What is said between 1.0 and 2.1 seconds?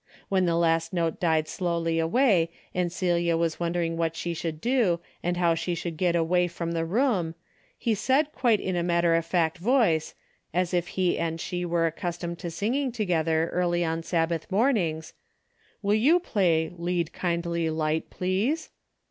died slowly